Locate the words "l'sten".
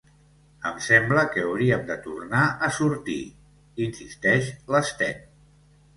4.73-5.25